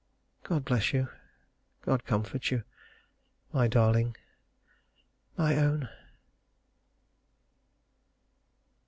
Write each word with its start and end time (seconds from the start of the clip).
God 0.43 0.65
bless 0.65 0.93
you 0.93 1.09
God 1.83 2.05
comfort 2.05 2.49
you 2.49 2.63
my 3.53 3.67
darling 3.67 4.17
my 5.37 5.55
own. 5.55 5.89